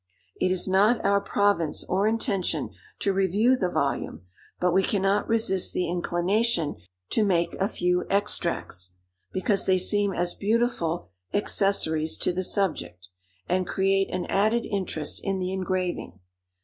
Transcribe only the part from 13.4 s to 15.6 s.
and create an added interest in the